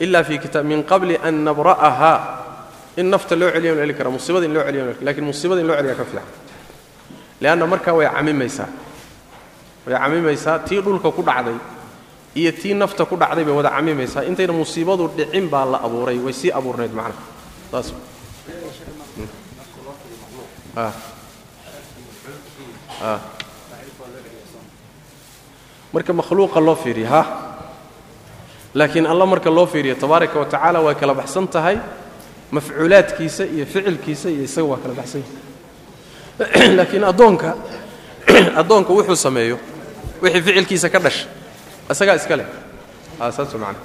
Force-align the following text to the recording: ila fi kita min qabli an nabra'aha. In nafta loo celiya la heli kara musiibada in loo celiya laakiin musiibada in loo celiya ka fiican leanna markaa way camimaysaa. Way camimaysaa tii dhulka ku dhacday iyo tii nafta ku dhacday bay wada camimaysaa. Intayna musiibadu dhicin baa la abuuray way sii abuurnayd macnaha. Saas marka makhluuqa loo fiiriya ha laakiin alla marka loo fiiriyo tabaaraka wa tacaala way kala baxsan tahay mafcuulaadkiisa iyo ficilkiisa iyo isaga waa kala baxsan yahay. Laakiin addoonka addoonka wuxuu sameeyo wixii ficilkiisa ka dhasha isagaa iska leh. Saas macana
ila 0.00 0.24
fi 0.24 0.38
kita 0.38 0.62
min 0.62 0.84
qabli 0.84 1.16
an 1.16 1.44
nabra'aha. 1.44 2.38
In 2.96 3.06
nafta 3.08 3.36
loo 3.36 3.50
celiya 3.50 3.74
la 3.74 3.82
heli 3.82 3.94
kara 3.94 4.10
musiibada 4.10 4.44
in 4.44 4.52
loo 4.52 4.64
celiya 4.66 4.94
laakiin 5.00 5.24
musiibada 5.24 5.60
in 5.60 5.66
loo 5.66 5.76
celiya 5.76 5.94
ka 5.94 6.04
fiican 6.04 6.26
leanna 7.40 7.66
markaa 7.66 7.94
way 7.94 8.06
camimaysaa. 8.06 8.68
Way 9.86 9.94
camimaysaa 9.96 10.58
tii 10.66 10.82
dhulka 10.82 11.10
ku 11.10 11.22
dhacday 11.22 11.56
iyo 12.34 12.52
tii 12.52 12.74
nafta 12.74 13.04
ku 13.06 13.16
dhacday 13.16 13.44
bay 13.44 13.54
wada 13.54 13.70
camimaysaa. 13.70 14.24
Intayna 14.26 14.52
musiibadu 14.52 15.08
dhicin 15.16 15.48
baa 15.48 15.64
la 15.64 15.78
abuuray 15.80 16.18
way 16.18 16.32
sii 16.32 16.50
abuurnayd 16.52 16.92
macnaha. 16.92 17.22
Saas 17.70 17.94
marka 25.92 26.12
makhluuqa 26.12 26.60
loo 26.60 26.74
fiiriya 26.76 27.08
ha 27.08 27.22
laakiin 28.74 29.06
alla 29.06 29.26
marka 29.26 29.50
loo 29.50 29.66
fiiriyo 29.66 29.94
tabaaraka 29.94 30.38
wa 30.38 30.44
tacaala 30.44 30.80
way 30.80 30.94
kala 30.94 31.14
baxsan 31.14 31.48
tahay 31.48 31.78
mafcuulaadkiisa 32.50 33.44
iyo 33.44 33.66
ficilkiisa 33.66 34.28
iyo 34.28 34.44
isaga 34.44 34.66
waa 34.66 34.78
kala 34.78 34.94
baxsan 34.94 35.22
yahay. 35.22 36.76
Laakiin 36.78 37.04
addoonka 37.04 37.56
addoonka 38.60 38.92
wuxuu 38.92 39.16
sameeyo 39.16 39.58
wixii 40.22 40.42
ficilkiisa 40.42 40.88
ka 40.88 40.98
dhasha 40.98 41.28
isagaa 41.90 42.14
iska 42.14 42.36
leh. 42.36 42.46
Saas 43.18 43.54
macana 43.54 43.78